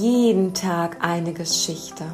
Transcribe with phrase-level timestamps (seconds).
[0.00, 2.04] Jeden Tag eine Geschichte.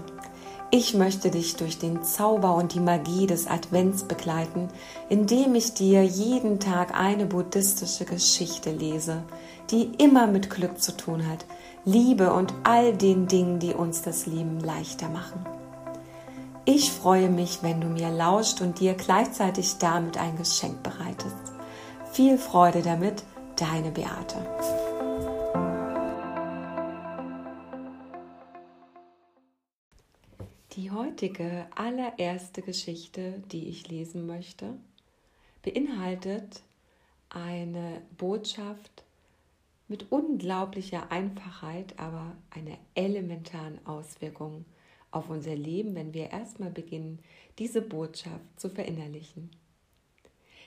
[0.70, 4.68] Ich möchte dich durch den Zauber und die Magie des Advents begleiten,
[5.10, 9.22] indem ich dir jeden Tag eine buddhistische Geschichte lese,
[9.70, 11.44] die immer mit Glück zu tun hat,
[11.84, 15.44] Liebe und all den Dingen, die uns das Leben leichter machen.
[16.64, 21.36] Ich freue mich, wenn du mir lauscht und dir gleichzeitig damit ein Geschenk bereitest.
[22.12, 23.24] Viel Freude damit,
[23.56, 24.38] deine Beate.
[30.94, 34.74] Heutige allererste Geschichte, die ich lesen möchte,
[35.62, 36.62] beinhaltet
[37.28, 39.04] eine Botschaft
[39.88, 44.64] mit unglaublicher Einfachheit, aber einer elementaren Auswirkung
[45.10, 47.18] auf unser Leben, wenn wir erstmal beginnen,
[47.58, 49.50] diese Botschaft zu verinnerlichen.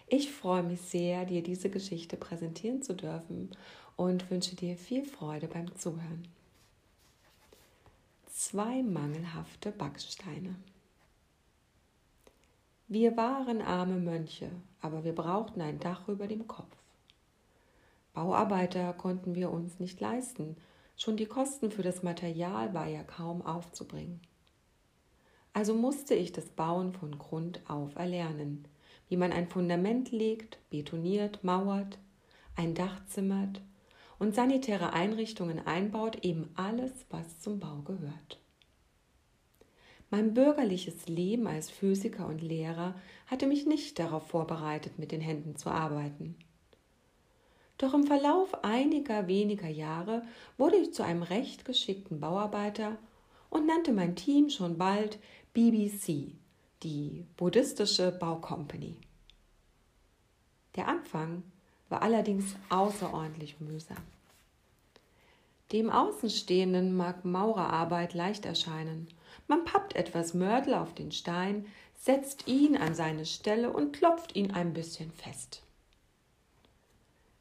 [0.07, 3.51] Ich freue mich sehr, dir diese Geschichte präsentieren zu dürfen
[3.97, 6.27] und wünsche dir viel Freude beim Zuhören
[8.47, 10.55] zwei mangelhafte Backsteine.
[12.87, 16.73] Wir waren arme Mönche, aber wir brauchten ein Dach über dem Kopf.
[18.13, 20.55] Bauarbeiter konnten wir uns nicht leisten,
[20.95, 24.21] schon die Kosten für das Material war ja kaum aufzubringen.
[25.51, 28.65] Also musste ich das Bauen von Grund auf erlernen,
[29.09, 31.99] wie man ein Fundament legt, betoniert, mauert,
[32.55, 33.61] ein Dach zimmert
[34.19, 38.39] und sanitäre Einrichtungen einbaut, eben alles, was zum Bau gehört.
[40.09, 45.57] Mein bürgerliches Leben als Physiker und Lehrer hatte mich nicht darauf vorbereitet, mit den Händen
[45.57, 46.35] zu arbeiten.
[47.77, 50.23] Doch im Verlauf einiger weniger Jahre
[50.57, 52.97] wurde ich zu einem recht geschickten Bauarbeiter
[53.49, 55.19] und nannte mein Team schon bald
[55.53, 56.35] BBC,
[56.83, 58.97] die Buddhistische Baucompany.
[60.75, 61.43] Der Anfang
[61.89, 63.97] war allerdings außerordentlich mühsam.
[65.71, 69.07] Dem Außenstehenden mag Maurerarbeit leicht erscheinen.
[69.47, 71.65] Man pappt etwas Mörtel auf den Stein,
[71.99, 75.63] setzt ihn an seine Stelle und klopft ihn ein bisschen fest.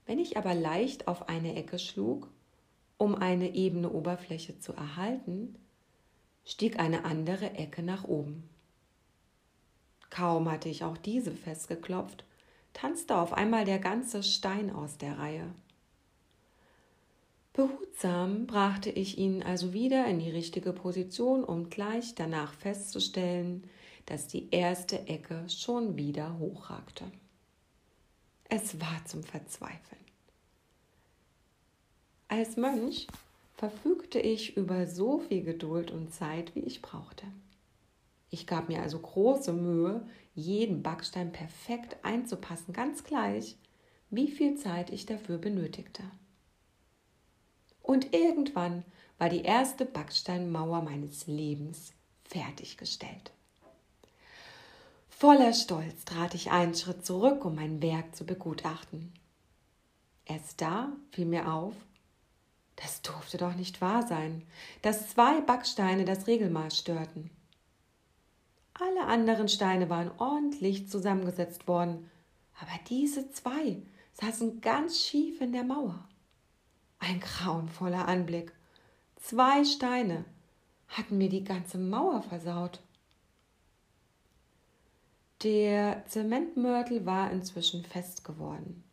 [0.07, 2.29] Wenn ich aber leicht auf eine Ecke schlug,
[2.99, 5.57] um eine ebene Oberfläche zu erhalten,
[6.45, 8.49] stieg eine andere Ecke nach oben.
[10.11, 12.25] Kaum hatte ich auch diese festgeklopft,
[12.77, 15.51] tanzte auf einmal der ganze Stein aus der Reihe.
[17.55, 23.65] Behutsam brachte ich ihn also wieder in die richtige Position, um gleich danach festzustellen,
[24.05, 27.05] dass die erste Ecke schon wieder hochragte.
[28.51, 30.05] Es war zum Verzweifeln.
[32.29, 33.07] Als Mönch
[33.55, 37.25] verfügte ich über so viel Geduld und Zeit, wie ich brauchte.
[38.29, 40.07] Ich gab mir also große Mühe,
[40.37, 43.57] jeden Backstein perfekt einzupassen, ganz gleich,
[44.11, 46.05] wie viel Zeit ich dafür benötigte.
[47.83, 48.85] Und irgendwann
[49.19, 51.93] war die erste Backsteinmauer meines Lebens
[52.25, 53.33] fertiggestellt.
[55.09, 59.15] Voller Stolz trat ich einen Schritt zurück, um mein Werk zu begutachten.
[60.27, 61.75] Erst da fiel mir auf,
[62.75, 64.43] das durfte doch nicht wahr sein,
[64.83, 67.31] dass zwei Backsteine das Regelmaß störten.
[68.79, 72.11] Alle anderen Steine waren ordentlich zusammengesetzt worden,
[72.61, 73.83] aber diese zwei
[74.13, 76.07] saßen ganz schief in der Mauer.
[76.99, 78.53] Ein grauenvoller Anblick.
[79.17, 80.25] Zwei Steine
[80.89, 82.81] hatten mir die ganze Mauer versaut.
[85.43, 88.85] Der Zementmörtel war inzwischen fest geworden.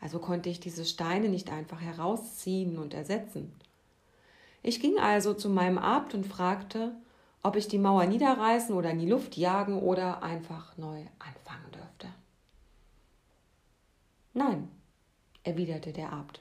[0.00, 3.52] Also konnte ich diese Steine nicht einfach herausziehen und ersetzen.
[4.62, 6.94] Ich ging also zu meinem Abt und fragte,
[7.42, 12.08] ob ich die Mauer niederreißen oder in die Luft jagen oder einfach neu anfangen dürfte.
[14.34, 14.68] Nein,
[15.44, 16.40] erwiderte der Abt.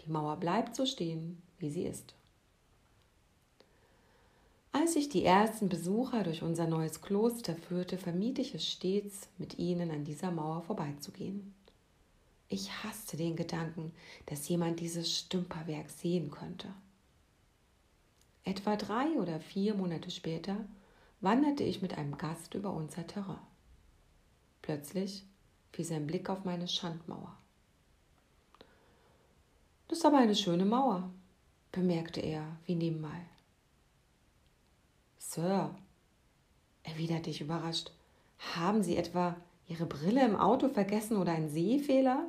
[0.00, 2.14] Die Mauer bleibt so stehen, wie sie ist.
[4.72, 9.58] Als ich die ersten Besucher durch unser neues Kloster führte, vermied ich es stets, mit
[9.58, 11.54] ihnen an dieser Mauer vorbeizugehen.
[12.48, 13.92] Ich hasste den Gedanken,
[14.26, 16.68] dass jemand dieses Stümperwerk sehen könnte.
[18.46, 20.56] Etwa drei oder vier Monate später
[21.20, 23.40] wanderte ich mit einem Gast über unser Terrain.
[24.62, 25.24] Plötzlich
[25.72, 27.36] fiel sein Blick auf meine Schandmauer.
[29.88, 31.10] Das ist aber eine schöne Mauer,
[31.72, 33.20] bemerkte er wie nebenbei.
[35.18, 35.74] Sir,
[36.84, 37.90] erwiderte ich überrascht,
[38.54, 39.34] haben Sie etwa
[39.66, 42.24] Ihre Brille im Auto vergessen oder einen Sehfehler?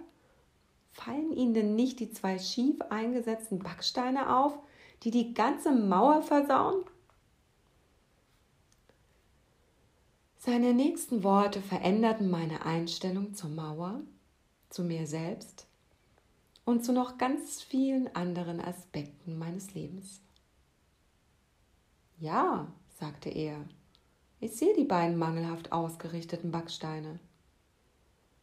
[0.94, 4.58] Fallen Ihnen denn nicht die zwei schief eingesetzten Backsteine auf,
[5.04, 6.84] die die ganze Mauer versauen?
[10.38, 14.00] Seine nächsten Worte veränderten meine Einstellung zur Mauer,
[14.70, 15.68] zu mir selbst
[16.64, 20.22] und zu noch ganz vielen anderen Aspekten meines Lebens.
[22.20, 22.68] Ja,
[23.00, 23.66] sagte er,
[24.40, 27.20] ich sehe die beiden mangelhaft ausgerichteten Backsteine.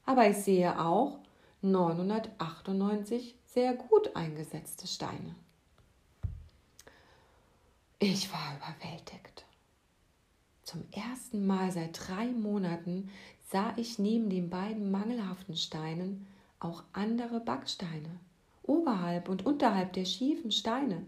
[0.07, 1.19] Aber ich sehe auch
[1.63, 5.35] 998 sehr gut eingesetzte Steine.
[7.99, 9.45] Ich war überwältigt.
[10.63, 13.11] Zum ersten Mal seit drei Monaten
[13.51, 16.27] sah ich neben den beiden mangelhaften Steinen
[16.59, 18.19] auch andere Backsteine,
[18.63, 21.05] oberhalb und unterhalb der schiefen Steine.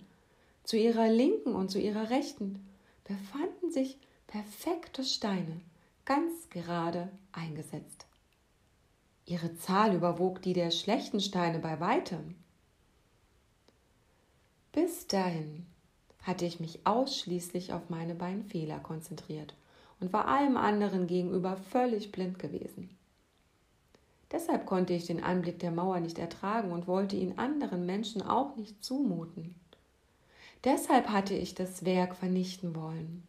[0.62, 2.66] Zu ihrer linken und zu ihrer rechten
[3.04, 5.60] befanden sich perfekte Steine,
[6.04, 8.06] ganz gerade eingesetzt.
[9.24, 12.36] Ihre Zahl überwog die der schlechten Steine bei weitem.
[14.72, 15.66] Bis dahin
[16.26, 19.54] hatte ich mich ausschließlich auf meine beiden Fehler konzentriert
[20.00, 22.90] und war allem anderen gegenüber völlig blind gewesen.
[24.32, 28.56] Deshalb konnte ich den Anblick der Mauer nicht ertragen und wollte ihn anderen Menschen auch
[28.56, 29.54] nicht zumuten.
[30.64, 33.22] Deshalb hatte ich das Werk vernichten wollen.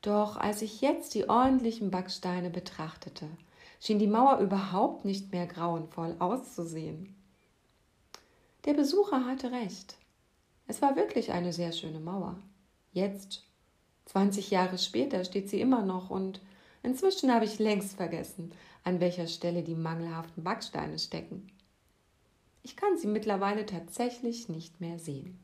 [0.00, 3.28] Doch als ich jetzt die ordentlichen Backsteine betrachtete,
[3.80, 7.14] schien die Mauer überhaupt nicht mehr grauenvoll auszusehen.
[8.64, 9.97] Der Besucher hatte recht.
[10.68, 12.36] Es war wirklich eine sehr schöne Mauer.
[12.92, 13.42] Jetzt,
[14.04, 16.42] 20 Jahre später, steht sie immer noch und
[16.82, 18.52] inzwischen habe ich längst vergessen,
[18.84, 21.50] an welcher Stelle die mangelhaften Backsteine stecken.
[22.62, 25.38] Ich kann sie mittlerweile tatsächlich nicht mehr sehen.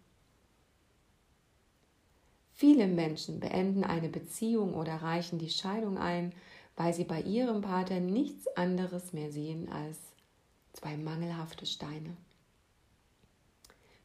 [2.53, 6.35] Viele Menschen beenden eine Beziehung oder reichen die Scheidung ein,
[6.77, 9.99] weil sie bei ihrem Partner nichts anderes mehr sehen als
[10.75, 12.15] zwei mangelhafte Steine.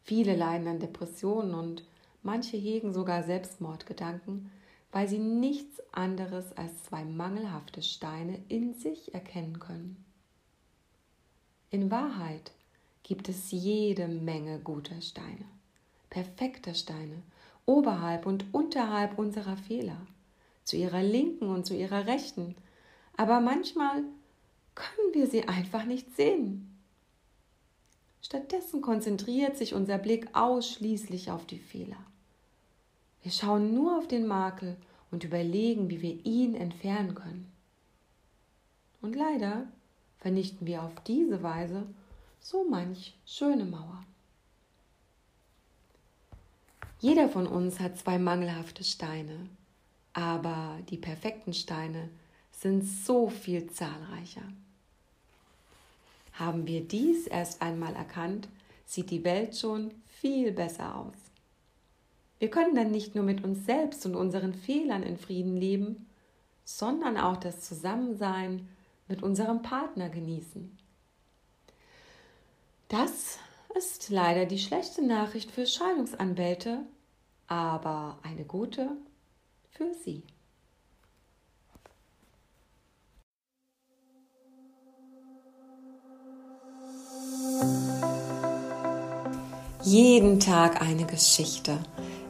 [0.10, 1.84] Viele leiden an Depressionen und
[2.24, 4.50] manche hegen sogar Selbstmordgedanken,
[4.92, 10.04] weil sie nichts anderes als zwei mangelhafte Steine in sich erkennen können.
[11.70, 12.54] In Wahrheit
[13.04, 15.46] gibt es jede Menge guter Steine,
[16.10, 17.22] perfekter Steine,
[17.68, 20.08] oberhalb und unterhalb unserer Fehler,
[20.64, 22.56] zu ihrer linken und zu ihrer rechten,
[23.16, 24.02] aber manchmal
[24.74, 26.69] können wir sie einfach nicht sehen.
[28.30, 31.98] Stattdessen konzentriert sich unser Blick ausschließlich auf die Fehler.
[33.24, 34.78] Wir schauen nur auf den Makel
[35.10, 37.52] und überlegen, wie wir ihn entfernen können.
[39.02, 39.66] Und leider
[40.20, 41.88] vernichten wir auf diese Weise
[42.40, 44.06] so manch schöne Mauer.
[47.00, 49.50] Jeder von uns hat zwei mangelhafte Steine,
[50.14, 52.10] aber die perfekten Steine
[52.52, 54.44] sind so viel zahlreicher.
[56.40, 58.48] Haben wir dies erst einmal erkannt,
[58.86, 61.18] sieht die Welt schon viel besser aus.
[62.40, 66.08] Wir können dann nicht nur mit uns selbst und unseren Fehlern in Frieden leben,
[66.64, 68.70] sondern auch das Zusammensein
[69.10, 70.78] mit unserem Partner genießen.
[72.88, 73.38] Das
[73.76, 76.86] ist leider die schlechte Nachricht für Scheidungsanwälte,
[77.48, 78.90] aber eine gute
[79.72, 80.24] für Sie.
[89.84, 91.78] Jeden Tag eine Geschichte.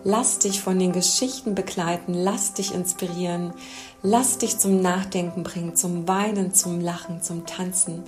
[0.04, 3.54] Lass dich von den Geschichten begleiten, lass dich inspirieren,
[4.02, 8.04] lass dich zum Nachdenken bringen, zum Weinen, zum Lachen, zum Tanzen,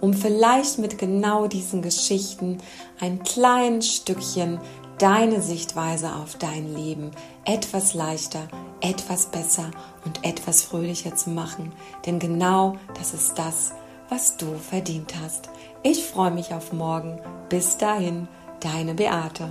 [0.00, 2.58] um vielleicht mit genau diesen Geschichten
[2.98, 4.58] ein kleines Stückchen
[4.98, 7.12] deine Sichtweise auf dein Leben
[7.44, 8.48] etwas leichter,
[8.80, 9.70] etwas besser
[10.04, 11.72] und etwas fröhlicher zu machen.
[12.04, 13.72] Denn genau das ist das,
[14.08, 15.50] was du verdient hast.
[15.82, 17.20] Ich freue mich auf morgen.
[17.48, 18.28] Bis dahin,
[18.60, 19.48] deine Beate.